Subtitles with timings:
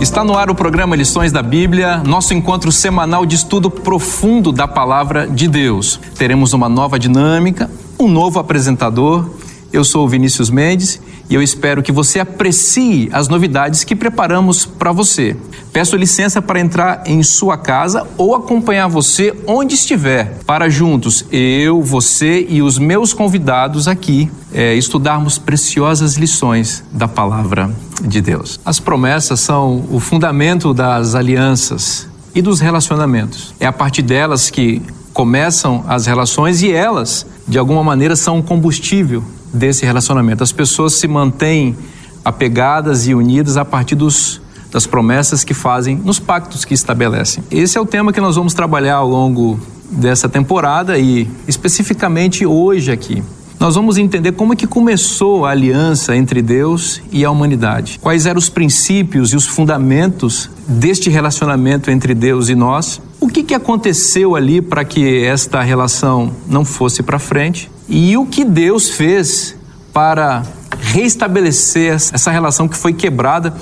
[0.00, 4.68] Está no ar o programa Lições da Bíblia, nosso encontro semanal de estudo profundo da
[4.68, 5.98] palavra de Deus.
[6.18, 9.30] Teremos uma nova dinâmica, um novo apresentador.
[9.72, 14.64] Eu sou o Vinícius Mendes e eu espero que você aprecie as novidades que preparamos
[14.64, 15.36] para você.
[15.72, 21.82] Peço licença para entrar em sua casa ou acompanhar você onde estiver, para juntos, eu,
[21.82, 28.60] você e os meus convidados aqui, é, estudarmos preciosas lições da palavra de Deus.
[28.64, 33.54] As promessas são o fundamento das alianças e dos relacionamentos.
[33.58, 34.80] É a partir delas que
[35.12, 39.24] começam as relações e elas, de alguma maneira, são um combustível
[39.56, 40.42] desse relacionamento.
[40.42, 41.76] As pessoas se mantêm
[42.24, 44.40] apegadas e unidas a partir dos,
[44.70, 47.42] das promessas que fazem, nos pactos que estabelecem.
[47.50, 52.90] Esse é o tema que nós vamos trabalhar ao longo dessa temporada e especificamente hoje
[52.90, 53.22] aqui.
[53.58, 57.98] Nós vamos entender como é que começou a aliança entre Deus e a humanidade.
[58.02, 63.00] Quais eram os princípios e os fundamentos deste relacionamento entre Deus e nós?
[63.18, 67.70] O que, que aconteceu ali para que esta relação não fosse para frente?
[67.88, 69.56] E o que Deus fez
[69.92, 70.42] para
[70.80, 73.54] reestabelecer essa relação que foi quebrada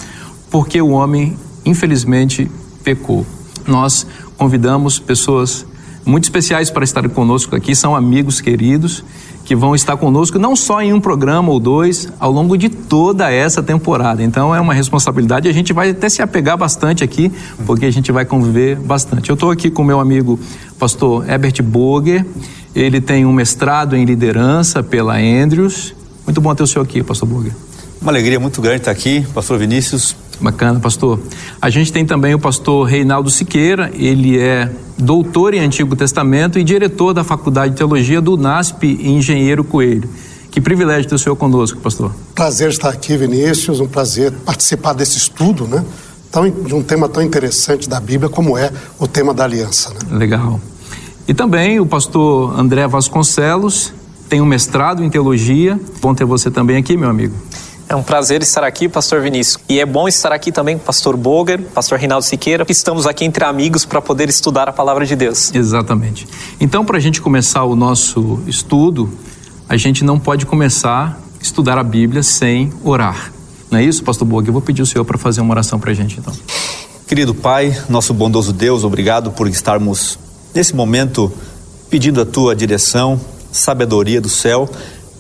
[0.51, 2.51] porque o homem, infelizmente,
[2.83, 3.27] pecou.
[3.67, 5.67] Nós convidamos pessoas
[6.05, 9.03] muito especiais para estarem conosco aqui, são amigos queridos
[9.45, 13.31] que vão estar conosco não só em um programa ou dois, ao longo de toda
[13.31, 14.23] essa temporada.
[14.23, 17.31] Então é uma responsabilidade a gente vai até se apegar bastante aqui,
[17.67, 19.29] porque a gente vai conviver bastante.
[19.29, 20.39] Eu estou aqui com meu amigo
[20.79, 22.25] pastor Herbert Boger,
[22.75, 25.95] ele tem um mestrado em liderança pela Andrews.
[26.27, 27.53] Muito bom ter o senhor aqui, pastor Boger.
[28.01, 30.17] Uma alegria muito grande estar aqui, pastor Vinícius.
[30.41, 31.21] Bacana, pastor.
[31.63, 36.65] A gente tem também o pastor Reinaldo Siqueira, ele é doutor em Antigo Testamento e
[36.65, 40.09] diretor da Faculdade de Teologia do NASP Engenheiro Coelho.
[40.51, 42.15] Que privilégio ter o senhor conosco, pastor.
[42.35, 45.85] Prazer estar aqui, Vinícius, um prazer participar desse estudo, né?
[46.31, 49.91] Tão, de um tema tão interessante da Bíblia como é o tema da aliança.
[49.91, 50.19] Né?
[50.19, 50.61] Legal.
[51.27, 53.93] E também o pastor André Vasconcelos
[54.29, 55.81] tem um mestrado em teologia.
[56.01, 57.35] Bom ter você também aqui, meu amigo.
[57.89, 59.63] É um prazer estar aqui, pastor Vinícius.
[59.69, 62.65] E é bom estar aqui também com o pastor Boger, pastor Reinaldo Siqueira.
[62.69, 65.55] Estamos aqui entre amigos para poder estudar a palavra de Deus.
[65.55, 66.27] Exatamente.
[66.59, 69.11] Então, para a gente começar o nosso estudo,
[69.69, 73.33] a gente não pode começar a estudar a Bíblia sem orar.
[73.71, 74.49] Não é isso, pastor Boger?
[74.49, 76.33] Eu vou pedir o senhor para fazer uma oração para a gente, então.
[77.07, 80.19] Querido Pai, nosso bondoso Deus, obrigado por estarmos
[80.55, 81.33] nesse momento
[81.91, 83.21] pedindo a tua direção,
[83.53, 84.69] sabedoria do céu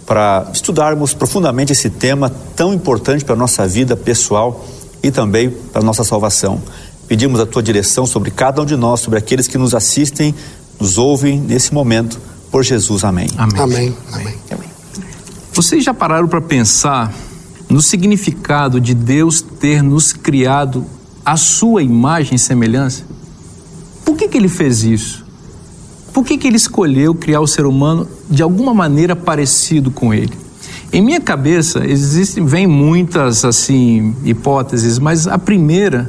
[0.06, 4.66] para estudarmos profundamente esse tema tão importante para a nossa vida pessoal
[5.02, 6.60] e também para a nossa salvação.
[7.06, 10.34] Pedimos a tua direção sobre cada um de nós, sobre aqueles que nos assistem,
[10.80, 12.18] nos ouvem nesse momento,
[12.50, 13.04] por Jesus.
[13.04, 13.28] Amém.
[13.36, 13.60] Amém.
[13.60, 13.96] Amém.
[14.12, 14.34] Amém.
[14.50, 14.68] Amém.
[15.52, 17.12] Vocês já pararam para pensar
[17.68, 20.84] no significado de Deus ter nos criado
[21.24, 23.04] a sua imagem e semelhança?
[24.04, 25.23] Por que, que ele fez isso?
[26.14, 30.32] Por que, que ele escolheu criar o ser humano de alguma maneira parecido com ele?
[30.92, 36.08] Em minha cabeça existem vem muitas assim hipóteses, mas a primeira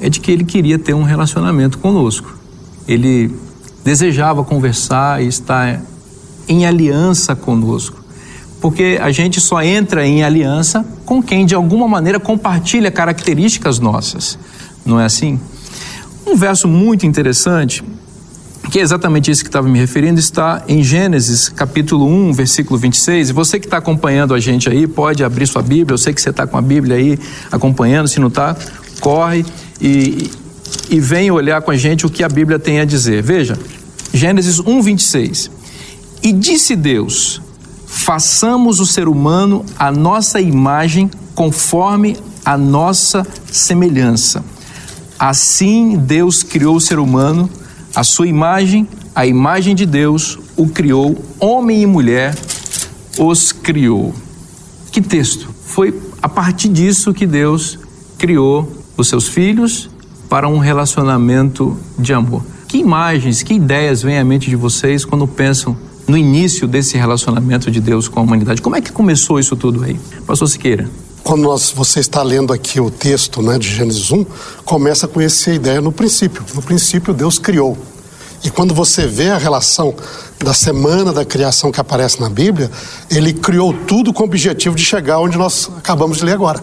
[0.00, 2.38] é de que ele queria ter um relacionamento conosco.
[2.86, 3.34] Ele
[3.82, 5.82] desejava conversar e estar
[6.46, 8.04] em aliança conosco.
[8.60, 14.38] Porque a gente só entra em aliança com quem de alguma maneira compartilha características nossas.
[14.86, 15.40] Não é assim?
[16.24, 17.82] Um verso muito interessante
[18.74, 23.30] que é exatamente isso que estava me referindo, está em Gênesis capítulo 1, versículo 26.
[23.30, 25.94] E você que está acompanhando a gente aí, pode abrir sua Bíblia.
[25.94, 27.16] Eu sei que você está com a Bíblia aí
[27.52, 28.08] acompanhando.
[28.08, 28.56] Se não está,
[28.98, 29.46] corre
[29.80, 30.28] e,
[30.90, 33.22] e vem olhar com a gente o que a Bíblia tem a dizer.
[33.22, 33.56] Veja,
[34.12, 35.52] Gênesis 1, 26.
[36.20, 37.40] E disse Deus:
[37.86, 44.44] façamos o ser humano a nossa imagem, conforme a nossa semelhança.
[45.16, 47.48] Assim Deus criou o ser humano
[47.94, 52.34] a sua imagem, a imagem de Deus o criou, homem e mulher
[53.18, 54.14] os criou.
[54.90, 55.48] Que texto?
[55.66, 57.78] Foi a partir disso que Deus
[58.18, 59.90] criou os seus filhos
[60.28, 62.44] para um relacionamento de amor.
[62.66, 65.76] Que imagens, que ideias vêm à mente de vocês quando pensam
[66.06, 68.60] no início desse relacionamento de Deus com a humanidade?
[68.60, 69.98] Como é que começou isso tudo aí?
[70.26, 70.88] Pastor Siqueira
[71.24, 74.26] quando nós, você está lendo aqui o texto né, de Gênesis 1,
[74.62, 76.44] começa com essa ideia no princípio.
[76.54, 77.78] No princípio, Deus criou.
[78.44, 79.94] E quando você vê a relação
[80.38, 82.70] da semana da criação que aparece na Bíblia,
[83.10, 86.62] ele criou tudo com o objetivo de chegar onde nós acabamos de ler agora.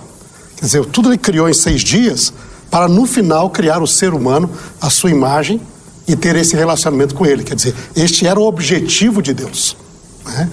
[0.55, 2.31] Quer dizer, tudo ele criou em seis dias
[2.69, 4.47] para no final criar o ser humano,
[4.79, 5.59] a sua imagem
[6.07, 7.43] e ter esse relacionamento com ele.
[7.43, 9.75] Quer dizer, este era o objetivo de Deus.
[10.23, 10.47] Né?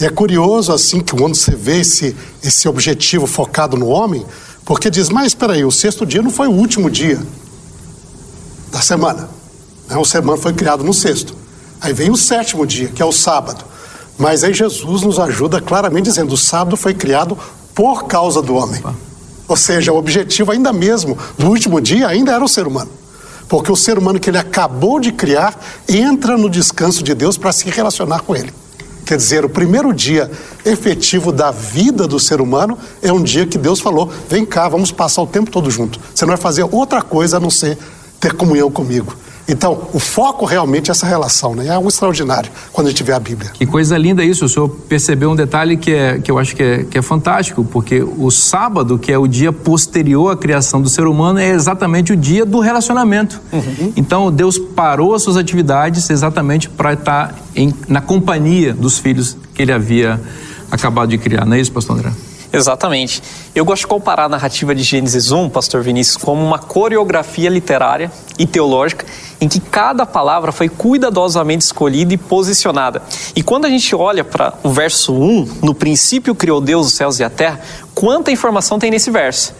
[0.00, 4.24] E é curioso assim que quando você vê esse, esse objetivo focado no homem,
[4.64, 7.20] porque diz, mas espera aí, o sexto dia não foi o último dia
[8.70, 9.28] da semana.
[9.88, 9.96] Né?
[9.96, 11.34] O semana foi criado no sexto.
[11.80, 13.64] Aí vem o sétimo dia, que é o sábado.
[14.18, 17.38] Mas aí Jesus nos ajuda claramente dizendo: o sábado foi criado
[17.74, 18.82] por causa do homem.
[19.46, 22.90] Ou seja, o objetivo ainda mesmo do último dia ainda era o ser humano.
[23.48, 25.58] Porque o ser humano que ele acabou de criar
[25.88, 28.52] entra no descanso de Deus para se relacionar com ele.
[29.08, 30.30] Quer dizer, o primeiro dia
[30.66, 34.92] efetivo da vida do ser humano é um dia que Deus falou: vem cá, vamos
[34.92, 35.98] passar o tempo todo junto.
[36.14, 37.78] Você não vai fazer outra coisa a não ser
[38.20, 39.16] ter comunhão comigo.
[39.48, 41.66] Então, o foco realmente é essa relação, né?
[41.66, 43.50] É algo extraordinário quando a gente vê a Bíblia.
[43.54, 44.44] Que coisa linda isso.
[44.44, 47.64] O senhor percebeu um detalhe que, é, que eu acho que é, que é fantástico,
[47.64, 52.12] porque o sábado, que é o dia posterior à criação do ser humano, é exatamente
[52.12, 53.40] o dia do relacionamento.
[53.50, 53.92] Uhum.
[53.96, 59.62] Então, Deus parou as suas atividades exatamente para estar em, na companhia dos filhos que
[59.62, 60.20] ele havia
[60.70, 61.46] acabado de criar.
[61.46, 62.12] Não é isso, pastor André?
[62.52, 63.22] Exatamente.
[63.54, 68.10] Eu gosto de comparar a narrativa de Gênesis 1, pastor Vinícius, como uma coreografia literária
[68.38, 69.04] e teológica
[69.40, 73.02] em que cada palavra foi cuidadosamente escolhida e posicionada.
[73.36, 77.18] E quando a gente olha para o verso 1, no princípio criou Deus os céus
[77.18, 77.60] e a terra,
[77.94, 79.54] quanta informação tem nesse verso?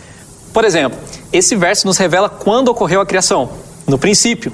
[0.52, 0.98] Por exemplo,
[1.30, 3.50] esse verso nos revela quando ocorreu a criação,
[3.86, 4.50] no princípio.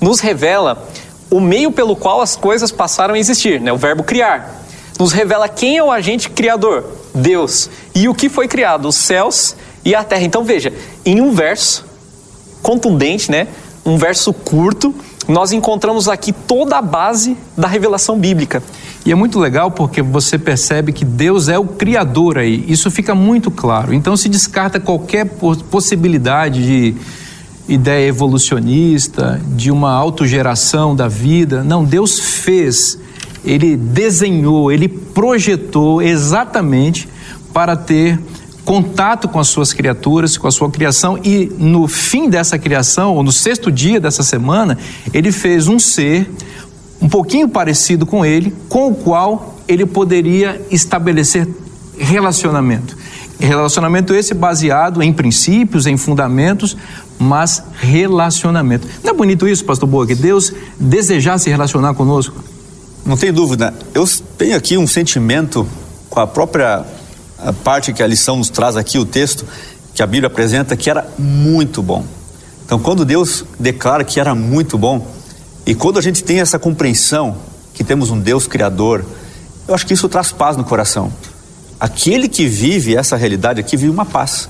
[0.00, 0.88] Nos revela
[1.30, 3.72] o meio pelo qual as coisas passaram a existir, né?
[3.72, 4.60] o verbo criar.
[4.98, 6.84] Nos revela quem é o agente criador,
[7.14, 7.70] Deus.
[7.94, 8.88] E o que foi criado?
[8.88, 10.22] Os céus e a terra.
[10.22, 10.72] Então veja,
[11.04, 11.84] em um verso
[12.62, 13.48] contundente, né?
[13.84, 14.94] Um verso curto,
[15.26, 18.62] nós encontramos aqui toda a base da revelação bíblica.
[19.04, 22.64] E é muito legal porque você percebe que Deus é o criador aí.
[22.68, 23.94] Isso fica muito claro.
[23.94, 25.26] Então se descarta qualquer
[25.70, 26.94] possibilidade de
[27.66, 31.64] ideia evolucionista, de uma autogeração da vida.
[31.64, 32.98] Não, Deus fez
[33.44, 37.08] ele desenhou, ele projetou exatamente
[37.52, 38.18] para ter
[38.64, 43.22] contato com as suas criaturas, com a sua criação, e no fim dessa criação, ou
[43.22, 44.78] no sexto dia dessa semana,
[45.12, 46.30] ele fez um ser
[47.00, 51.48] um pouquinho parecido com ele, com o qual ele poderia estabelecer
[51.98, 52.96] relacionamento.
[53.38, 56.76] Relacionamento esse baseado em princípios, em fundamentos,
[57.18, 58.86] mas relacionamento.
[59.02, 62.49] Não é bonito isso, pastor Boa, que Deus desejasse relacionar conosco?
[63.04, 63.74] Não tem dúvida.
[63.94, 64.06] Eu
[64.36, 65.66] tenho aqui um sentimento
[66.08, 66.84] com a própria
[67.42, 69.46] a parte que a lição nos traz aqui, o texto
[69.94, 72.04] que a Bíblia apresenta, que era muito bom.
[72.64, 75.06] Então, quando Deus declara que era muito bom,
[75.66, 77.36] e quando a gente tem essa compreensão
[77.74, 79.04] que temos um Deus criador,
[79.66, 81.12] eu acho que isso traz paz no coração.
[81.78, 84.48] Aquele que vive essa realidade aqui vive uma paz.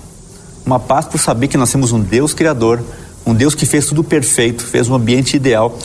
[0.66, 2.82] Uma paz por saber que nós temos um Deus criador,
[3.24, 5.78] um Deus que fez tudo perfeito, fez um ambiente ideal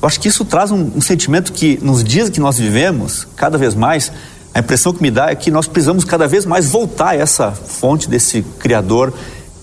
[0.00, 3.58] eu acho que isso traz um, um sentimento que, nos dias que nós vivemos, cada
[3.58, 4.12] vez mais,
[4.54, 7.50] a impressão que me dá é que nós precisamos cada vez mais voltar a essa
[7.50, 9.12] fonte desse Criador,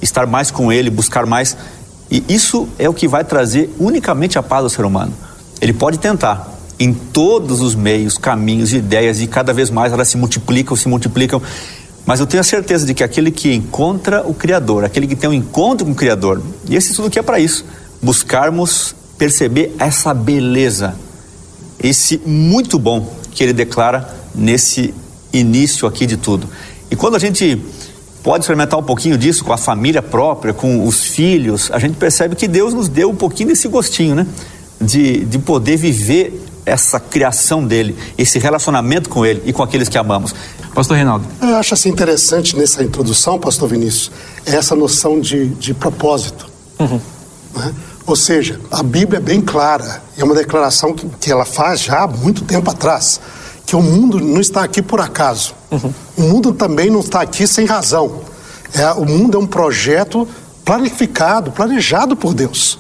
[0.02, 1.56] estar mais com Ele, buscar mais.
[2.12, 5.14] E isso é o que vai trazer unicamente a paz ao ser humano.
[5.62, 10.18] Ele pode tentar, em todos os meios, caminhos, ideias, e cada vez mais elas se
[10.18, 11.42] multiplicam, se multiplicam.
[12.06, 15.30] Mas eu tenho a certeza de que aquele que encontra o Criador, aquele que tem
[15.30, 17.66] um encontro com o Criador, e esse tudo que é para isso,
[18.02, 20.96] buscarmos perceber essa beleza,
[21.82, 24.94] esse muito bom que ele declara nesse
[25.32, 26.48] início aqui de tudo.
[26.90, 27.62] E quando a gente
[28.24, 32.36] pode experimentar um pouquinho disso com a família própria, com os filhos, a gente percebe
[32.36, 34.28] que Deus nos deu um pouquinho desse gostinho, né?
[34.82, 39.98] De, de poder viver essa criação dele, esse relacionamento com ele e com aqueles que
[39.98, 40.34] amamos.
[40.74, 41.26] Pastor Reinaldo.
[41.42, 44.12] Eu acho assim interessante nessa introdução, Pastor Vinícius,
[44.46, 46.50] essa noção de, de propósito.
[46.80, 47.00] Uhum.
[47.56, 47.74] Né?
[48.06, 52.04] Ou seja, a Bíblia é bem clara, é uma declaração que, que ela faz já
[52.04, 53.20] há muito tempo atrás,
[53.66, 55.56] que o mundo não está aqui por acaso.
[55.72, 55.94] Uhum.
[56.16, 58.22] O mundo também não está aqui sem razão.
[58.74, 60.28] É, o mundo é um projeto
[60.64, 62.78] planificado, planejado por Deus.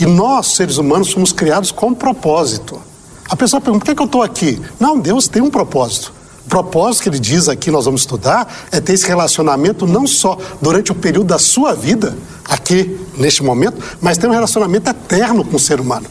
[0.00, 2.80] E nós, seres humanos, somos criados com um propósito.
[3.28, 4.60] A pessoa pergunta: por que, que eu estou aqui?
[4.80, 6.12] Não, Deus tem um propósito.
[6.46, 10.38] O propósito que ele diz aqui, nós vamos estudar, é ter esse relacionamento não só
[10.62, 15.56] durante o período da sua vida, aqui, neste momento, mas tem um relacionamento eterno com
[15.56, 16.06] o ser humano.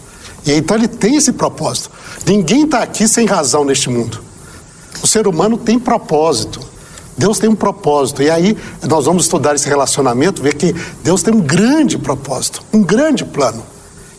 [0.45, 1.89] E então ele tem esse propósito.
[2.25, 4.19] Ninguém está aqui sem razão neste mundo.
[5.01, 6.59] O ser humano tem propósito.
[7.17, 8.21] Deus tem um propósito.
[8.21, 12.83] E aí nós vamos estudar esse relacionamento, ver que Deus tem um grande propósito, um
[12.83, 13.63] grande plano.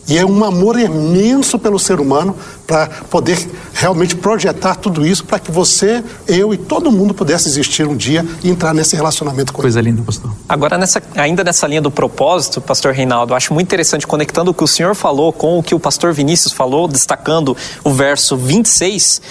[0.07, 2.35] E é um amor imenso pelo ser humano
[2.65, 3.37] para poder
[3.73, 8.25] realmente projetar tudo isso para que você, eu e todo mundo pudesse existir um dia
[8.43, 9.89] e entrar nesse relacionamento com Coisa ele.
[9.89, 10.31] linda, pastor.
[10.47, 14.63] Agora, nessa, ainda nessa linha do propósito, pastor Reinaldo, acho muito interessante, conectando o que
[14.63, 19.21] o senhor falou com o que o pastor Vinícius falou, destacando o verso 26.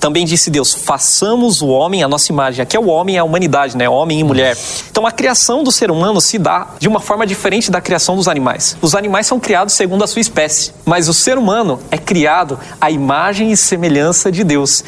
[0.00, 2.62] Também disse Deus: façamos o homem a nossa imagem.
[2.62, 3.88] Aqui é o homem e a humanidade, né?
[3.88, 4.56] Homem e mulher.
[4.90, 8.28] Então a criação do ser humano se dá de uma forma diferente da criação dos
[8.28, 8.76] animais.
[8.80, 12.90] Os animais são criados segundo a sua espécie, mas o ser humano é criado à
[12.90, 14.84] imagem e semelhança de Deus.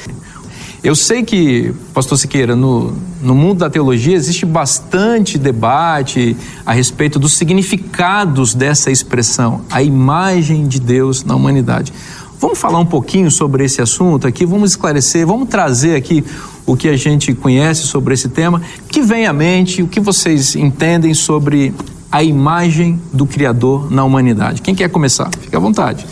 [0.83, 7.19] Eu sei que, pastor Siqueira, no, no mundo da teologia existe bastante debate a respeito
[7.19, 11.93] dos significados dessa expressão, a imagem de Deus na humanidade.
[12.41, 16.25] Vamos falar um pouquinho sobre esse assunto aqui, vamos esclarecer, vamos trazer aqui
[16.65, 20.57] o que a gente conhece sobre esse tema, que vem à mente, o que vocês
[20.57, 21.75] entendem sobre
[22.11, 24.63] a imagem do Criador na humanidade.
[24.63, 25.29] Quem quer começar?
[25.39, 26.07] Fique à vontade.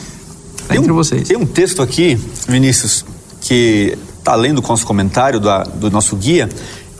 [0.60, 1.26] Está entre um, vocês.
[1.26, 3.06] Tem um texto aqui, Vinícius,
[3.40, 6.46] que está lendo com os comentários do, do nosso guia,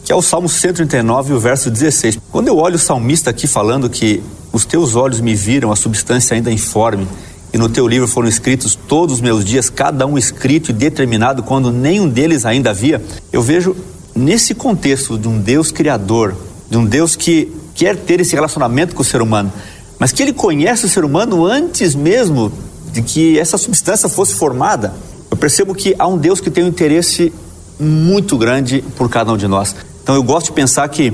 [0.06, 2.18] que é o Salmo 139, o verso 16.
[2.32, 6.34] Quando eu olho o salmista aqui falando que os teus olhos me viram a substância
[6.34, 7.06] ainda informe,
[7.52, 11.42] e no teu livro foram escritos todos os meus dias, cada um escrito e determinado,
[11.42, 13.02] quando nenhum deles ainda havia.
[13.32, 13.74] Eu vejo
[14.14, 16.36] nesse contexto de um Deus criador,
[16.70, 19.52] de um Deus que quer ter esse relacionamento com o ser humano,
[19.98, 22.52] mas que ele conhece o ser humano antes mesmo
[22.92, 24.94] de que essa substância fosse formada.
[25.30, 27.32] Eu percebo que há um Deus que tem um interesse
[27.78, 29.74] muito grande por cada um de nós.
[30.02, 31.12] Então eu gosto de pensar que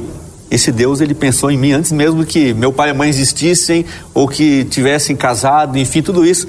[0.54, 3.84] esse Deus ele pensou em mim antes mesmo que meu pai e mãe existissem
[4.14, 6.46] ou que tivessem casado, enfim, tudo isso.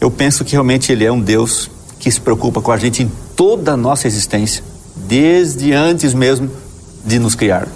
[0.00, 3.10] Eu penso que realmente ele é um Deus que se preocupa com a gente em
[3.34, 4.62] toda a nossa existência,
[4.94, 6.48] desde antes mesmo
[7.04, 7.66] de nos criar.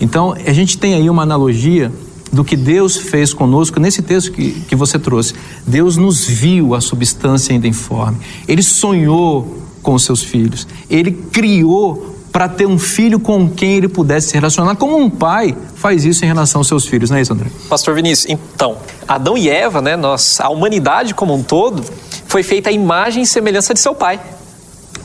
[0.00, 1.92] Então, a gente tem aí uma analogia
[2.32, 5.34] do que Deus fez conosco nesse texto que, que você trouxe.
[5.64, 8.18] Deus nos viu a substância ainda informe.
[8.48, 10.66] Ele sonhou com os seus filhos.
[10.88, 15.56] Ele criou para ter um filho com quem ele pudesse se relacionar, como um pai
[15.74, 17.48] faz isso em relação aos seus filhos, não é isso, André?
[17.68, 21.82] Pastor Vinícius, então, Adão e Eva, né, nós, a humanidade como um todo,
[22.26, 24.20] foi feita a imagem e semelhança de seu pai,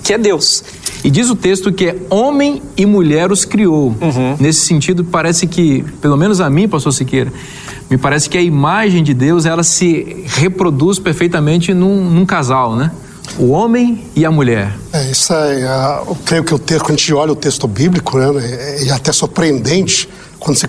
[0.04, 0.64] que é Deus.
[1.04, 3.96] E diz o texto que é homem e mulher os criou.
[4.02, 4.36] Uhum.
[4.40, 7.32] Nesse sentido, parece que, pelo menos a mim, pastor Siqueira,
[7.90, 12.92] me parece que a imagem de Deus, ela se reproduz perfeitamente num, num casal, né?
[13.38, 14.78] O homem e a mulher.
[14.94, 15.64] É, isso é,
[16.08, 18.92] eu creio que o texto, quando a gente olha o texto bíblico, né, é, é
[18.92, 20.68] até surpreendente quando você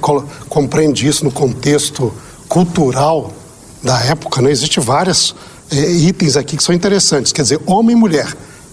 [0.49, 2.13] compreende isso no contexto
[2.49, 3.33] cultural
[3.83, 4.51] da época, né?
[4.51, 5.35] Existem vários
[5.71, 8.27] é, itens aqui que são interessantes, quer dizer, homem e mulher,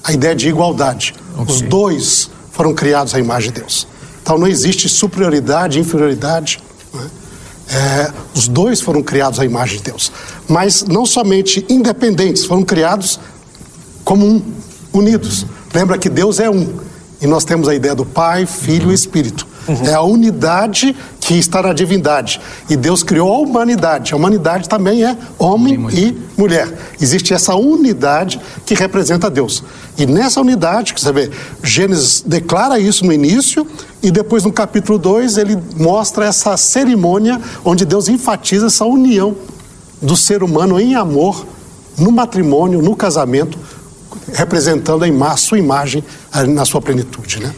[0.03, 1.13] a ideia de igualdade.
[1.37, 1.55] Okay.
[1.55, 3.87] Os dois foram criados à imagem de Deus.
[4.21, 6.59] Então não existe superioridade, inferioridade.
[6.93, 7.07] Né?
[7.69, 10.11] É, os dois foram criados à imagem de Deus.
[10.47, 13.19] Mas não somente independentes, foram criados
[14.03, 14.41] como um,
[14.91, 15.45] unidos.
[15.73, 16.67] Lembra que Deus é um.
[17.21, 19.47] E nós temos a ideia do Pai, Filho e Espírito.
[19.67, 19.85] Uhum.
[19.85, 22.41] É a unidade que está na divindade.
[22.69, 24.13] E Deus criou a humanidade.
[24.13, 25.97] A humanidade também é homem e mulher.
[25.97, 26.79] e mulher.
[26.99, 29.63] Existe essa unidade que representa Deus.
[29.97, 31.31] E nessa unidade, você vê,
[31.63, 33.65] Gênesis declara isso no início,
[34.01, 39.33] e depois no capítulo 2 ele mostra essa cerimônia onde Deus enfatiza essa união
[40.01, 41.45] do ser humano em amor,
[41.97, 43.57] no matrimônio, no casamento,
[44.33, 46.03] representando a sua imagem
[46.49, 47.53] na sua plenitude, né?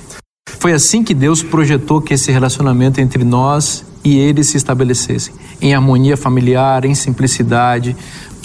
[0.59, 5.73] Foi assim que Deus projetou que esse relacionamento entre nós e ele se estabelecessem, em
[5.73, 7.95] harmonia familiar, em simplicidade,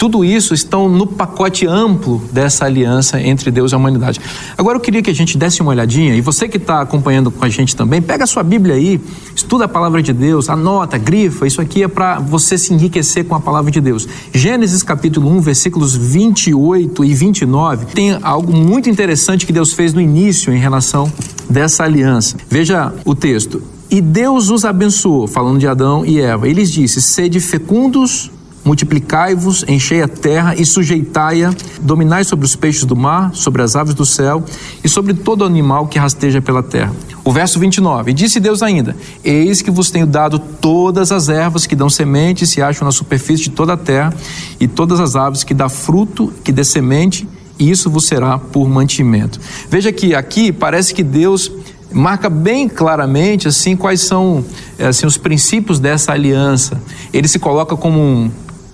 [0.01, 4.19] tudo isso estão no pacote amplo dessa aliança entre Deus e a humanidade.
[4.57, 7.45] Agora eu queria que a gente desse uma olhadinha, e você que está acompanhando com
[7.45, 8.99] a gente também, pega a sua Bíblia aí,
[9.35, 13.35] estuda a palavra de Deus, anota, grifa, isso aqui é para você se enriquecer com
[13.35, 14.07] a palavra de Deus.
[14.33, 20.01] Gênesis capítulo 1, versículos 28 e 29, tem algo muito interessante que Deus fez no
[20.01, 21.13] início em relação
[21.47, 22.37] dessa aliança.
[22.49, 23.61] Veja o texto.
[23.87, 26.47] E Deus os abençoou, falando de Adão e Eva.
[26.47, 28.31] Ele lhes disse: Sede fecundos,
[28.63, 33.93] multiplicai-vos, enchei a terra e sujeitai-a, dominai sobre os peixes do mar, sobre as aves
[33.93, 34.43] do céu
[34.83, 36.93] e sobre todo animal que rasteja pela terra.
[37.23, 41.65] O verso 29, e disse Deus ainda: Eis que vos tenho dado todas as ervas
[41.65, 44.13] que dão semente e se acham na superfície de toda a terra,
[44.59, 47.27] e todas as aves que dá fruto, que dê semente,
[47.59, 49.39] e isso vos será por mantimento.
[49.69, 51.51] Veja que aqui parece que Deus
[51.93, 54.43] marca bem claramente assim quais são
[54.79, 56.81] assim os princípios dessa aliança.
[57.13, 58.31] Ele se coloca como um,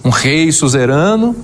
[0.08, 1.36] um rei suzerano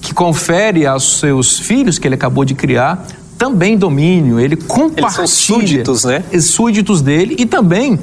[0.00, 3.06] que confere aos seus filhos que ele acabou de criar
[3.36, 6.24] também domínio, ele compartilha Eles são súditos, né?
[6.40, 7.98] súditos dele e também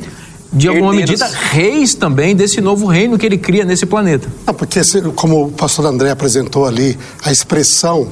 [0.51, 1.21] de alguma Herdeiros.
[1.21, 4.27] medida, reis também desse novo reino que ele cria nesse planeta.
[4.45, 4.81] Não, porque,
[5.15, 8.07] como o pastor André apresentou ali, a expressão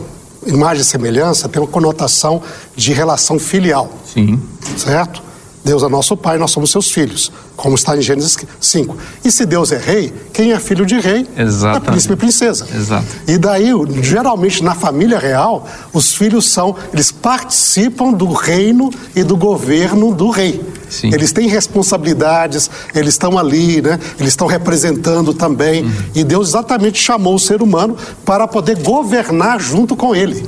[0.48, 2.42] imagem e semelhança tem uma conotação
[2.76, 4.40] de relação filial, Sim.
[4.78, 5.22] certo?
[5.64, 8.98] Deus é nosso pai, nós somos seus filhos, como está em Gênesis 5.
[9.24, 11.88] E se Deus é rei, quem é filho de rei Exatamente.
[11.88, 12.68] é príncipe e princesa.
[12.74, 13.06] Exato.
[13.28, 19.36] E daí, geralmente na família real, os filhos são, eles participam do reino e do
[19.36, 20.64] governo do rei.
[20.90, 21.14] Sim.
[21.14, 24.00] Eles têm responsabilidades, eles estão ali, né?
[24.20, 25.84] Eles estão representando também.
[25.84, 25.92] Uhum.
[26.16, 30.44] E Deus exatamente chamou o ser humano para poder governar junto com ele.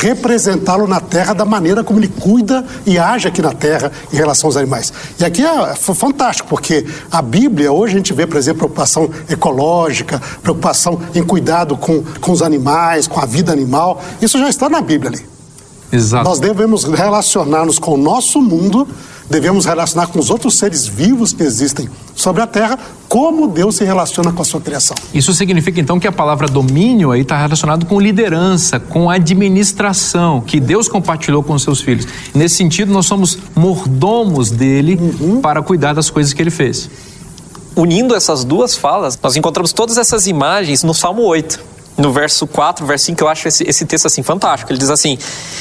[0.00, 4.48] Representá-lo na terra da maneira como ele cuida e age aqui na terra em relação
[4.48, 4.92] aos animais.
[5.18, 9.10] E aqui é f- fantástico, porque a Bíblia, hoje a gente vê, por exemplo, preocupação
[9.28, 14.02] ecológica, preocupação em cuidado com, com os animais, com a vida animal.
[14.20, 15.31] Isso já está na Bíblia ali.
[15.92, 16.24] Exato.
[16.24, 18.88] Nós devemos relacionar-nos com o nosso mundo,
[19.28, 23.84] devemos relacionar com os outros seres vivos que existem sobre a terra, como Deus se
[23.84, 24.96] relaciona com a sua criação.
[25.12, 30.58] Isso significa então que a palavra domínio aí está relacionado com liderança, com administração, que
[30.58, 32.06] Deus compartilhou com os seus filhos.
[32.34, 34.98] Nesse sentido, nós somos mordomos dele
[35.42, 36.88] para cuidar das coisas que ele fez.
[37.76, 41.71] Unindo essas duas falas, nós encontramos todas essas imagens no Salmo 8.
[41.96, 44.72] No verso 4, verso 5, eu acho esse, esse texto assim fantástico.
[44.72, 45.18] Ele diz assim: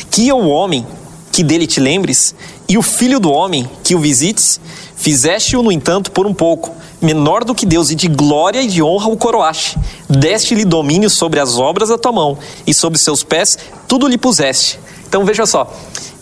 [0.09, 0.85] Que é o homem
[1.31, 2.35] que dele te lembres,
[2.67, 4.59] e o filho do homem que o visites,
[4.95, 8.83] fizeste-o, no entanto, por um pouco, menor do que Deus, e de glória e de
[8.83, 9.77] honra o coroaste.
[10.09, 13.57] Deste-lhe domínio sobre as obras da tua mão, e sobre seus pés
[13.87, 14.79] tudo lhe puseste.
[15.07, 15.73] Então veja só,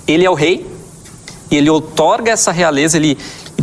[0.08, 0.66] ele é o rei,
[1.52, 3.18] e ele outorga essa realeza, ele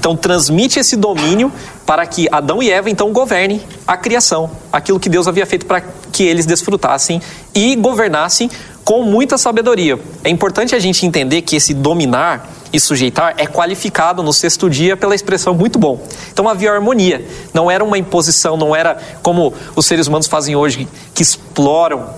[0.06, 1.52] então transmite esse domínio
[1.84, 5.82] para que Adão e Eva então governem a criação, aquilo que Deus havia feito para
[6.12, 7.20] que eles desfrutassem
[7.52, 8.48] e governassem
[8.84, 9.98] com muita sabedoria.
[10.22, 14.96] É importante a gente entender que esse dominar e sujeitar é qualificado no sexto dia
[14.96, 16.00] pela expressão muito bom.
[16.32, 20.86] Então havia harmonia, não era uma imposição, não era como os seres humanos fazem hoje,
[21.12, 22.10] que exploram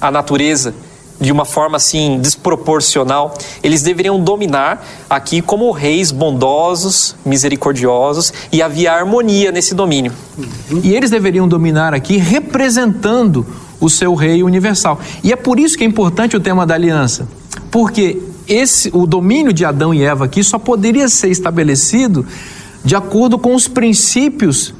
[0.00, 0.72] a natureza
[1.20, 8.92] de uma forma assim desproporcional, eles deveriam dominar aqui como reis bondosos, misericordiosos e havia
[8.92, 10.12] harmonia nesse domínio.
[10.82, 13.46] E eles deveriam dominar aqui representando
[13.80, 15.00] o seu rei universal.
[15.22, 17.28] E é por isso que é importante o tema da aliança.
[17.70, 22.26] Porque esse o domínio de Adão e Eva aqui só poderia ser estabelecido
[22.84, 24.72] de acordo com os princípios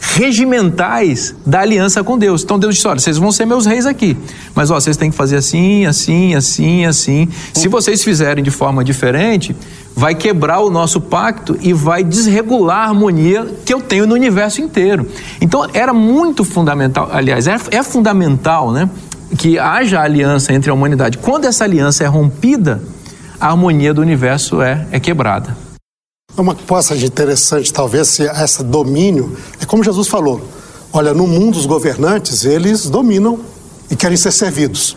[0.00, 2.42] regimentais da aliança com Deus.
[2.42, 4.16] Então Deus disse: olha, vocês vão ser meus reis aqui,
[4.54, 7.28] mas ó, vocês têm que fazer assim, assim, assim, assim.
[7.52, 9.54] Se vocês fizerem de forma diferente,
[9.94, 14.60] vai quebrar o nosso pacto e vai desregular a harmonia que eu tenho no universo
[14.60, 15.06] inteiro.
[15.40, 18.88] Então era muito fundamental, aliás, é, é fundamental, né,
[19.36, 21.18] que haja aliança entre a humanidade.
[21.18, 22.80] Quando essa aliança é rompida,
[23.40, 25.67] a harmonia do universo é, é quebrada.
[26.38, 30.40] Uma passagem interessante, talvez, se esse domínio, é como Jesus falou:
[30.92, 33.40] olha, no mundo os governantes, eles dominam
[33.90, 34.96] e querem ser servidos.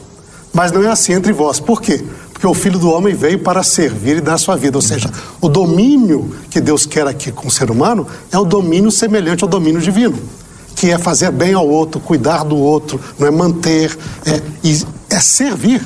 [0.53, 1.59] Mas não é assim entre vós.
[1.59, 2.03] Por quê?
[2.31, 4.77] Porque o filho do homem veio para servir e dar sua vida.
[4.77, 8.91] Ou seja, o domínio que Deus quer aqui com o ser humano é o domínio
[8.91, 10.19] semelhante ao domínio divino,
[10.75, 14.41] que é fazer bem ao outro, cuidar do outro, não é manter, é,
[15.09, 15.81] é servir.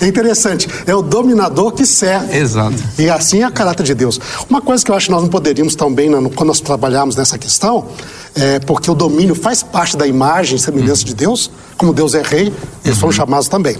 [0.00, 2.36] É interessante, é o dominador que serve.
[2.36, 2.76] Exato.
[2.98, 4.18] E assim é a caráter de Deus.
[4.48, 7.38] Uma coisa que eu acho que nós não poderíamos também, né, quando nós trabalharmos nessa
[7.38, 7.86] questão,
[8.34, 12.22] é porque o domínio faz parte da imagem e semelhança de Deus, como Deus é
[12.22, 12.52] rei,
[12.84, 13.76] eles foram chamados também.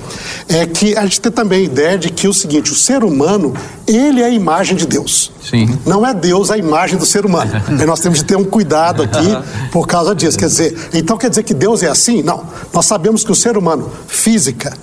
[0.49, 3.55] É que a gente tem também a ideia de que o seguinte, o ser humano,
[3.87, 5.31] ele é a imagem de Deus.
[5.43, 5.79] Sim.
[5.87, 7.51] Não é Deus a imagem do ser humano.
[7.81, 9.27] E nós temos de ter um cuidado aqui
[9.71, 10.39] por causa disso.
[10.39, 12.23] Quer dizer, então quer dizer que Deus é assim?
[12.23, 12.45] Não.
[12.73, 14.77] Nós sabemos que o ser humano, física,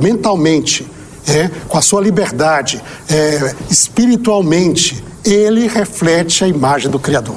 [0.00, 0.86] mentalmente,
[1.26, 7.36] é, com a sua liberdade, é, espiritualmente, ele reflete a imagem do Criador.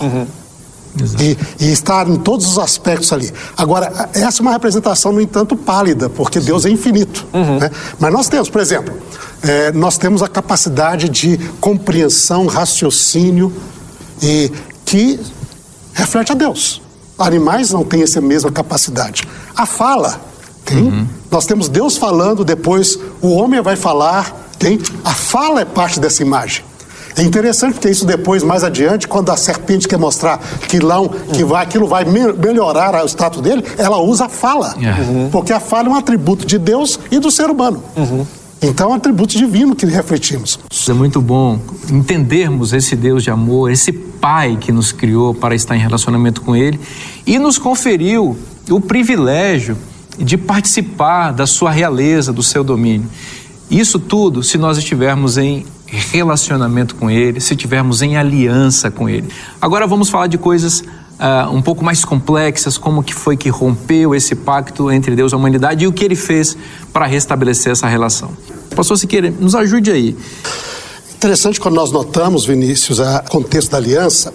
[1.20, 3.32] E, e está em todos os aspectos ali.
[3.58, 7.26] Agora, essa é uma representação, no entanto, pálida, porque Deus é infinito.
[7.34, 7.72] né?
[8.00, 8.94] Mas nós temos, por exemplo,
[9.42, 13.52] eh, nós temos a capacidade de compreensão, raciocínio,
[14.22, 14.52] e
[14.86, 15.20] que
[15.94, 16.80] reflete a Deus.
[17.18, 19.28] Animais não têm essa mesma capacidade.
[19.56, 20.22] A fala
[20.66, 21.08] tem.
[21.32, 24.80] Nós temos Deus falando, depois o homem vai falar, tem.
[25.04, 26.64] A fala é parte dessa imagem.
[27.16, 31.44] É interessante porque isso depois, mais adiante, quando a serpente quer mostrar que, não, que
[31.44, 34.76] vai, aquilo vai me- melhorar o status dele, ela usa a fala.
[34.82, 35.30] É.
[35.32, 37.84] Porque a fala é um atributo de Deus e do ser humano.
[38.60, 40.58] Então é um atributo divino que refletimos.
[40.90, 41.60] É muito bom
[41.92, 46.56] entendermos esse Deus de amor, esse Pai que nos criou para estar em relacionamento com
[46.56, 46.80] Ele
[47.28, 48.38] e nos conferiu
[48.72, 49.78] o privilégio
[50.18, 53.10] de participar da sua realeza, do seu domínio.
[53.70, 59.28] Isso tudo se nós estivermos em relacionamento com Ele, se tivermos em aliança com Ele.
[59.62, 64.16] Agora vamos falar de coisas uh, um pouco mais complexas, como que foi que rompeu
[64.16, 66.58] esse pacto entre Deus e a humanidade e o que Ele fez
[66.92, 68.32] para restabelecer essa relação.
[68.76, 70.16] Pastor Siqueira, nos ajude aí.
[71.16, 74.34] Interessante quando nós notamos, Vinícius, o contexto da aliança.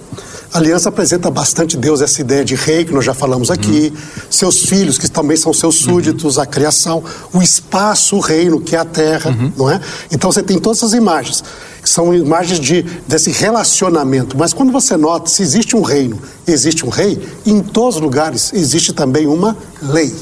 [0.53, 4.23] A aliança apresenta bastante Deus essa ideia de rei, que nós já falamos aqui, uhum.
[4.31, 6.43] seus filhos, que também são seus súditos, uhum.
[6.43, 9.53] a criação, o espaço, o reino, que é a terra, uhum.
[9.57, 9.79] não é?
[10.11, 11.45] Então você tem todas essas imagens,
[11.83, 14.39] que são imagens de, desse relacionamento.
[14.39, 18.51] Mas quando você nota, se existe um reino, existe um rei, em todos os lugares
[18.55, 20.15] existe também uma lei.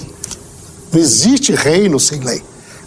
[0.93, 2.43] Não existe reino sem lei.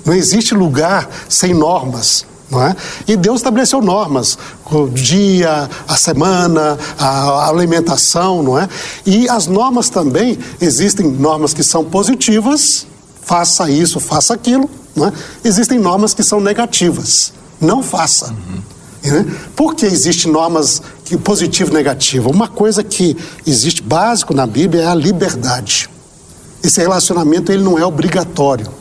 [0.06, 2.26] Não existe lugar sem normas.
[2.50, 2.76] Não é?
[3.08, 4.38] E Deus estabeleceu normas,
[4.72, 8.68] o dia, a semana, a alimentação, não é?
[9.06, 12.88] E as normas também, existem normas que são positivas,
[13.22, 15.14] faça isso, faça aquilo, não é?
[15.44, 17.32] Existem normas que são negativas,
[17.62, 18.34] não faça.
[18.34, 19.26] Uhum.
[19.56, 22.30] Por que existem normas que positivo e negativo?
[22.30, 25.90] Uma coisa que existe básico na Bíblia é a liberdade.
[26.64, 28.79] Esse relacionamento ele não é obrigatório.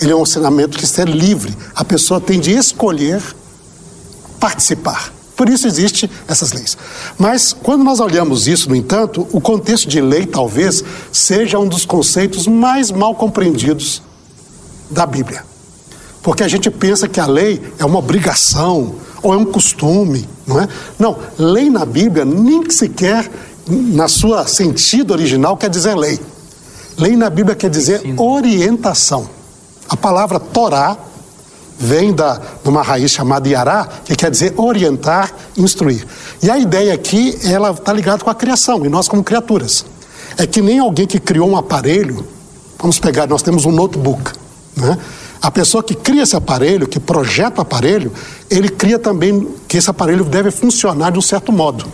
[0.00, 1.56] Ele é um ensinamento que é livre.
[1.74, 3.22] A pessoa tem de escolher
[4.38, 5.12] participar.
[5.36, 6.76] Por isso existem essas leis.
[7.16, 10.82] Mas quando nós olhamos isso, no entanto, o contexto de lei talvez
[11.12, 14.02] seja um dos conceitos mais mal compreendidos
[14.90, 15.44] da Bíblia.
[16.22, 20.60] Porque a gente pensa que a lei é uma obrigação ou é um costume, não
[20.60, 20.68] é?
[20.98, 23.30] Não, lei na Bíblia nem sequer
[23.68, 26.18] na sua sentido original quer dizer lei.
[26.96, 29.37] Lei na Bíblia quer dizer orientação.
[29.88, 30.96] A palavra Torá
[31.78, 36.04] vem da, de uma raiz chamada Yará, que quer dizer orientar, instruir.
[36.42, 39.84] E a ideia aqui, ela está ligada com a criação, e nós como criaturas.
[40.36, 42.26] É que nem alguém que criou um aparelho,
[42.78, 44.32] vamos pegar, nós temos um notebook,
[44.76, 44.98] né?
[45.40, 48.12] A pessoa que cria esse aparelho, que projeta o aparelho,
[48.50, 51.86] ele cria também que esse aparelho deve funcionar de um certo modo.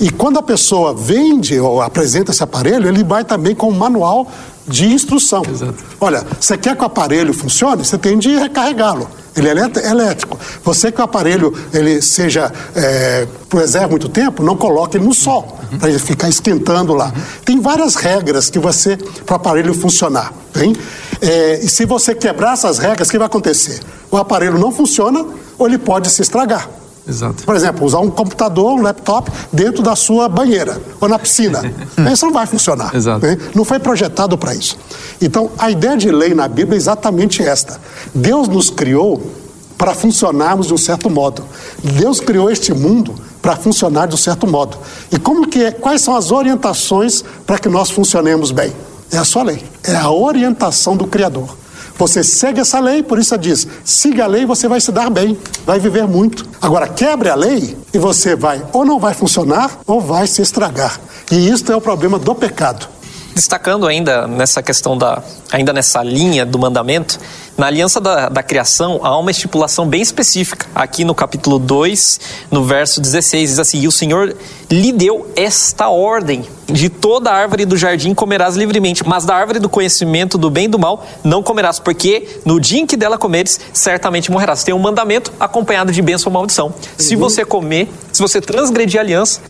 [0.00, 4.30] E quando a pessoa vende ou apresenta esse aparelho, ele vai também com um manual
[4.66, 5.42] de instrução.
[5.48, 5.82] Exato.
[6.00, 7.84] Olha, você quer que o aparelho funcione?
[7.84, 9.08] Você tem de recarregá-lo.
[9.34, 10.38] Ele é elétrico.
[10.64, 15.58] Você que o aparelho ele seja é, preserve muito tempo, não coloque ele no sol
[15.72, 15.78] uhum.
[15.78, 17.06] para ele ficar esquentando lá.
[17.06, 17.22] Uhum.
[17.44, 20.32] Tem várias regras que você para o aparelho funcionar.
[20.52, 20.76] Tem?
[21.20, 23.80] É, e se você quebrar essas regras, o que vai acontecer?
[24.10, 25.24] O aparelho não funciona
[25.58, 26.68] ou ele pode se estragar.
[27.08, 27.44] Exato.
[27.44, 31.62] Por exemplo, usar um computador, um laptop dentro da sua banheira ou na piscina.
[32.12, 32.94] isso não vai funcionar.
[32.94, 33.26] Exato.
[33.26, 33.38] Né?
[33.54, 34.76] Não foi projetado para isso.
[35.20, 37.80] Então, a ideia de lei na Bíblia é exatamente esta.
[38.14, 39.22] Deus nos criou
[39.78, 41.44] para funcionarmos de um certo modo.
[41.82, 44.76] Deus criou este mundo para funcionar de um certo modo.
[45.10, 48.72] E como que é, quais são as orientações para que nós funcionemos bem?
[49.10, 51.56] É a sua lei, é a orientação do Criador.
[51.98, 55.36] Você segue essa lei, por isso diz: siga a lei, você vai se dar bem,
[55.66, 56.46] vai viver muito.
[56.62, 61.00] Agora, quebre a lei e você vai ou não vai funcionar ou vai se estragar.
[61.30, 62.88] E isso é o problema do pecado.
[63.38, 65.22] Destacando ainda nessa questão da,
[65.52, 67.20] ainda nessa linha do mandamento,
[67.56, 70.66] na aliança da, da criação há uma estipulação bem específica.
[70.74, 72.18] Aqui no capítulo 2,
[72.50, 74.36] no verso 16, diz assim: E o Senhor
[74.68, 79.68] lhe deu esta ordem: De toda árvore do jardim comerás livremente, mas da árvore do
[79.68, 83.60] conhecimento do bem e do mal não comerás, porque no dia em que dela comeres,
[83.72, 84.64] certamente morrerás.
[84.64, 86.66] Tem um mandamento acompanhado de bênção ou maldição.
[86.66, 86.74] Uhum.
[86.98, 89.40] Se você comer, se você transgredir a aliança,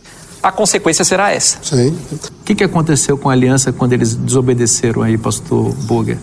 [0.41, 1.57] a consequência será essa.
[1.61, 1.95] Sim.
[2.11, 6.17] O que, que aconteceu com a aliança quando eles desobedeceram aí, pastor Burger?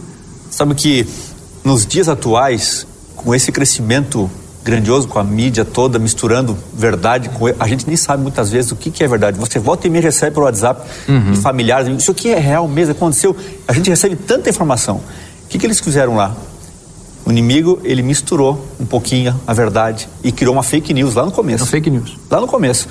[0.51, 1.07] Sabe que
[1.65, 4.31] nos dias atuais, com esse crescimento
[4.67, 7.47] grandioso, com a mídia toda misturando verdade com.
[7.59, 9.39] A gente nem sabe muitas vezes o que, que é verdade.
[9.39, 11.33] Você volta e me recebe pelo WhatsApp uhum.
[11.33, 13.37] de familiares, isso aqui é real mesmo, aconteceu.
[13.69, 14.97] A gente recebe tanta informação.
[15.45, 16.35] O que, que eles fizeram lá?
[17.25, 21.33] O inimigo, ele misturou um pouquinho a verdade e criou uma fake news lá no
[21.33, 21.65] começo.
[21.65, 22.17] Uma fake news.
[22.31, 22.89] Lá no começo.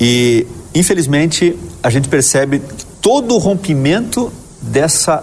[0.00, 2.60] E, infelizmente, a gente percebe
[3.00, 5.22] todo o rompimento dessa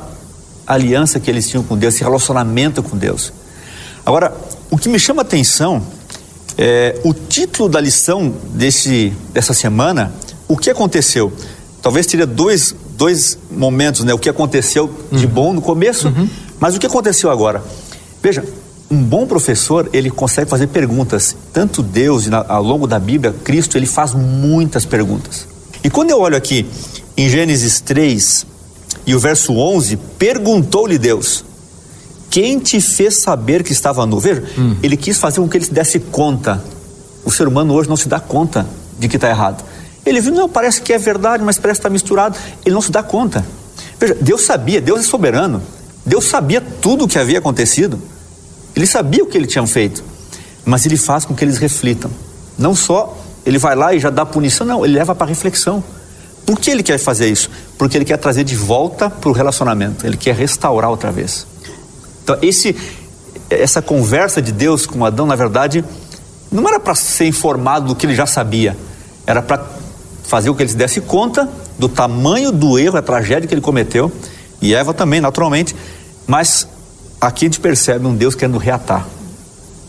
[0.66, 3.34] aliança que eles tinham com Deus, esse relacionamento com Deus.
[4.06, 4.34] Agora,
[4.70, 5.82] o que me chama a atenção
[6.58, 10.14] é o título da lição desse, dessa semana,
[10.48, 11.32] o que aconteceu?
[11.82, 14.14] Talvez teria dois, dois momentos, né?
[14.14, 15.32] O que aconteceu de uhum.
[15.32, 16.30] bom no começo, uhum.
[16.60, 17.64] mas o que aconteceu agora?
[18.22, 18.46] Veja,
[18.92, 21.36] um bom professor, ele consegue fazer perguntas.
[21.54, 25.48] Tanto Deus, ao longo da Bíblia, Cristo, ele faz muitas perguntas.
[25.84, 26.66] E quando eu olho aqui
[27.16, 28.46] em Gênesis 3,
[29.06, 31.46] e o verso 11: Perguntou-lhe Deus:
[32.30, 34.20] Quem te fez saber que estava nu?
[34.20, 34.76] Veja, hum.
[34.84, 36.64] ele quis fazer com que ele se desse conta.
[37.24, 38.68] O ser humano hoje não se dá conta
[39.00, 39.64] de que está errado.
[40.06, 42.36] Ele viu, não, parece que é verdade, mas parece que está misturado.
[42.66, 43.46] Ele não se dá conta.
[44.00, 45.62] Veja, Deus sabia, Deus é soberano.
[46.04, 48.02] Deus sabia tudo o que havia acontecido.
[48.76, 50.04] Ele sabia o que ele tinha feito.
[50.64, 52.12] mas ele faz com que eles reflitam.
[52.58, 55.84] Não só ele vai lá e já dá punição, não, ele leva para reflexão.
[56.46, 57.50] Por que ele quer fazer isso?
[57.78, 61.46] Porque ele quer trazer de volta para o relacionamento, ele quer restaurar outra vez.
[62.24, 62.76] Então, esse,
[63.50, 65.84] essa conversa de Deus com Adão, na verdade,
[66.52, 68.78] não era para ser informado do que ele já sabia,
[69.26, 69.66] era para
[70.24, 73.62] fazer com que ele se desse conta do tamanho do erro, a tragédia que ele
[73.62, 74.12] cometeu,
[74.62, 75.76] e Eva também, naturalmente,
[76.28, 76.68] mas
[77.22, 79.08] aqui a gente percebe um Deus querendo reatar,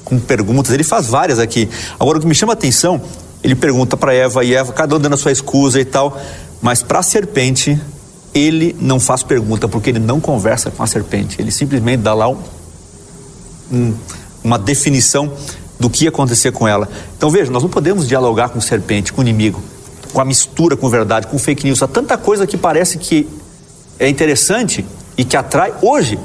[0.04, 1.68] com perguntas, ele faz várias aqui.
[1.98, 3.00] Agora, o que me chama a atenção,
[3.42, 6.20] ele pergunta para Eva, e Eva, cada um dando a sua escusa e tal,
[6.60, 7.80] mas para a serpente,
[8.34, 12.28] ele não faz pergunta, porque ele não conversa com a serpente, ele simplesmente dá lá
[12.28, 12.38] um,
[13.72, 13.94] um,
[14.44, 15.32] uma definição
[15.80, 16.88] do que ia acontecer com ela.
[17.16, 19.62] Então veja, nós não podemos dialogar com serpente, com inimigo,
[20.12, 21.82] com a mistura com verdade, com fake news.
[21.82, 23.28] Há tanta coisa que parece que
[23.98, 24.84] é interessante
[25.16, 25.72] e que atrai.
[25.82, 26.18] Hoje,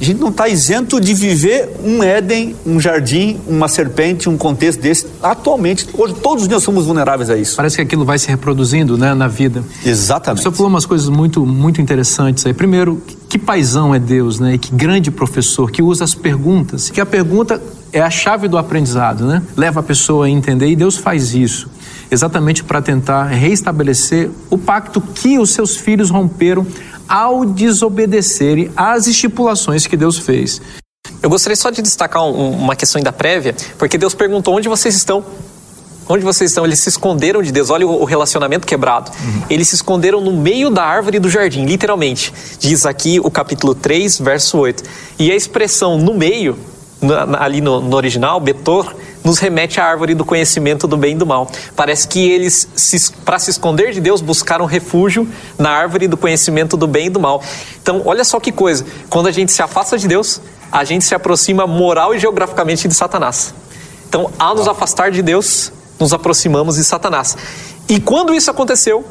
[0.00, 4.80] a gente não está isento de viver um Éden, um jardim, uma serpente, um contexto
[4.80, 5.06] desse.
[5.22, 7.56] Atualmente, hoje todos nós somos vulneráveis a isso.
[7.56, 9.62] Parece que aquilo vai se reproduzindo né, na vida.
[9.84, 10.40] Exatamente.
[10.40, 12.54] O senhor falou umas coisas muito, muito interessantes aí.
[12.54, 14.54] Primeiro, que paisão é Deus, né?
[14.54, 16.90] E que grande professor que usa as perguntas.
[16.90, 17.60] Que a pergunta
[17.92, 19.42] é a chave do aprendizado, né?
[19.56, 21.68] Leva a pessoa a entender e Deus faz isso
[22.10, 26.66] exatamente para tentar reestabelecer o pacto que os seus filhos romperam
[27.08, 30.60] ao desobedecerem às estipulações que Deus fez.
[31.22, 34.94] Eu gostaria só de destacar um, uma questão ainda prévia, porque Deus perguntou onde vocês
[34.94, 35.24] estão.
[36.08, 36.64] Onde vocês estão?
[36.64, 37.68] Eles se esconderam de Deus.
[37.68, 39.10] Olha o, relacionamento quebrado.
[39.10, 39.42] Uhum.
[39.50, 42.32] Eles se esconderam no meio da árvore do jardim, literalmente.
[42.58, 44.82] Diz aqui o capítulo 3, verso 8.
[45.18, 46.58] E a expressão no meio,
[47.38, 51.26] ali no, no original, Betor, nos remete à árvore do conhecimento do bem e do
[51.26, 51.50] mal.
[51.76, 52.68] Parece que eles,
[53.24, 57.20] para se esconder de Deus, buscaram refúgio na árvore do conhecimento do bem e do
[57.20, 57.42] mal.
[57.80, 60.40] Então, olha só que coisa: quando a gente se afasta de Deus,
[60.72, 63.54] a gente se aproxima moral e geograficamente de Satanás.
[64.08, 67.36] Então, ao nos afastar de Deus, nos aproximamos de Satanás.
[67.88, 69.04] E quando isso aconteceu,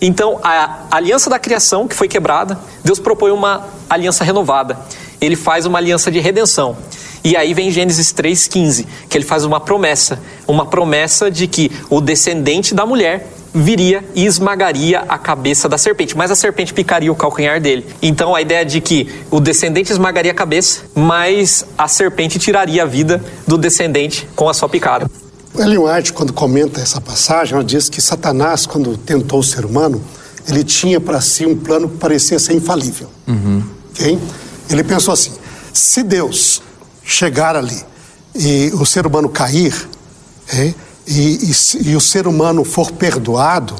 [0.00, 4.78] então a aliança da criação, que foi quebrada, Deus propõe uma aliança renovada.
[5.20, 6.76] Ele faz uma aliança de redenção.
[7.24, 11.98] E aí vem Gênesis 3,15, que ele faz uma promessa, uma promessa de que o
[11.98, 17.14] descendente da mulher viria e esmagaria a cabeça da serpente, mas a serpente picaria o
[17.14, 17.86] calcanhar dele.
[18.02, 22.86] Então a ideia de que o descendente esmagaria a cabeça, mas a serpente tiraria a
[22.86, 25.10] vida do descendente com a sua picada.
[25.56, 30.02] Ellen White, quando comenta essa passagem, ela diz que Satanás, quando tentou o ser humano,
[30.46, 33.08] ele tinha para si um plano que parecia ser infalível.
[33.26, 33.62] Uhum.
[33.92, 34.18] Okay?
[34.68, 35.32] Ele pensou assim:
[35.72, 36.60] se Deus
[37.04, 37.84] chegar ali
[38.34, 39.88] e o ser humano cair,
[40.52, 40.74] é,
[41.06, 43.74] e, e, e, o ser humano for perdoado,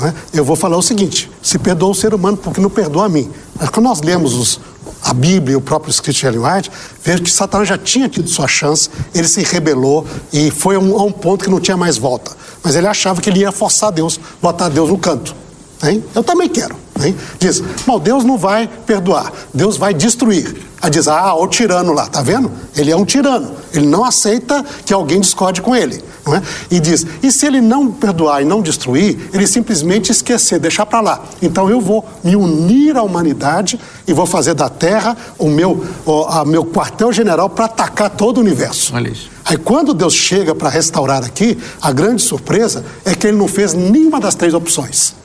[0.00, 3.08] é, eu vou falar o seguinte: se perdoa o ser humano, porque não perdoa a
[3.08, 3.30] mim.
[3.54, 4.60] Mas quando nós lemos os,
[5.02, 6.70] a Bíblia e o próprio escrito de Ellen White,
[7.04, 10.98] vejo que Satanás já tinha tido sua chance, ele se rebelou e foi a um,
[10.98, 12.32] a um ponto que não tinha mais volta.
[12.62, 15.34] Mas ele achava que ele ia forçar Deus, botar Deus no canto.
[15.82, 16.02] Hein?
[16.14, 16.76] Eu também quero.
[17.02, 17.16] Hein?
[17.38, 20.70] Diz, mal Deus não vai perdoar, Deus vai destruir.
[20.82, 22.50] Aí diz, ah, o tirano lá, tá vendo?
[22.74, 23.52] Ele é um tirano.
[23.72, 26.02] Ele não aceita que alguém discorde com ele.
[26.24, 26.42] Não é?
[26.70, 31.02] E diz, e se ele não perdoar e não destruir, ele simplesmente esquecer, deixar para
[31.02, 31.24] lá.
[31.42, 36.24] Então eu vou me unir à humanidade e vou fazer da Terra o meu, o
[36.24, 38.94] a meu quartel-general para atacar todo o universo.
[38.94, 39.30] Olha isso.
[39.44, 43.74] Aí quando Deus chega para restaurar aqui, a grande surpresa é que ele não fez
[43.74, 45.20] nenhuma das três opções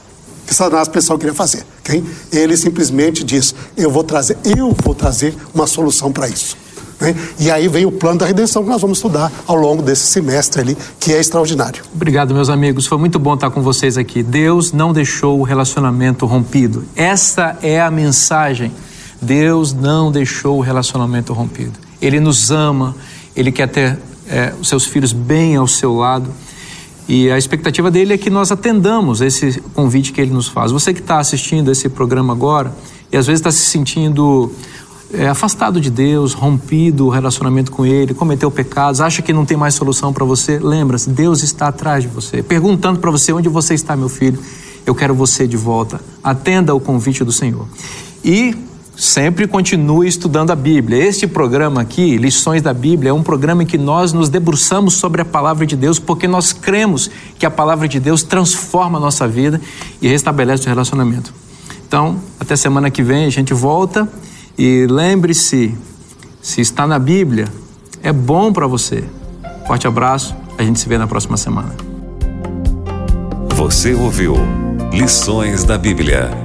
[0.46, 1.66] que Satanás pensou que queria fazer.
[1.80, 2.04] Okay?
[2.32, 6.58] Ele simplesmente diz: Eu vou trazer, eu vou trazer uma solução para isso.
[7.00, 7.16] Né?
[7.40, 10.62] E aí vem o plano da redenção que nós vamos estudar ao longo desse semestre
[10.62, 11.84] ali, que é extraordinário.
[11.94, 12.86] Obrigado, meus amigos.
[12.86, 14.24] Foi muito bom estar com vocês aqui.
[14.24, 16.86] Deus não deixou o relacionamento rompido.
[16.96, 18.72] Essa é a mensagem.
[19.22, 21.74] Deus não deixou o relacionamento rompido.
[22.02, 22.96] Ele nos ama,
[23.36, 26.30] ele quer ter é, os seus filhos bem ao seu lado.
[27.08, 30.72] E a expectativa dele é que nós atendamos esse convite que ele nos faz.
[30.72, 32.76] Você que está assistindo esse programa agora
[33.12, 34.52] e às vezes está se sentindo
[35.14, 39.56] é, afastado de Deus, rompido o relacionamento com Ele, cometeu pecados, acha que não tem
[39.56, 43.76] mais solução para você, lembra-se, Deus está atrás de você, perguntando para você onde você
[43.76, 44.40] está, meu filho.
[44.86, 46.00] Eu quero você de volta.
[46.24, 47.68] Atenda o convite do Senhor.
[48.24, 48.56] E
[48.96, 51.04] Sempre continue estudando a Bíblia.
[51.04, 55.22] Este programa aqui, Lições da Bíblia, é um programa em que nós nos debruçamos sobre
[55.22, 59.28] a palavra de Deus porque nós cremos que a palavra de Deus transforma a nossa
[59.28, 59.60] vida
[60.02, 61.34] e restabelece o relacionamento.
[61.86, 64.08] Então, até semana que vem a gente volta
[64.58, 65.76] e lembre-se,
[66.42, 67.50] se está na Bíblia,
[68.02, 69.04] é bom para você.
[69.68, 71.76] Forte abraço, a gente se vê na próxima semana.
[73.56, 74.36] Você ouviu
[74.94, 76.45] Lições da Bíblia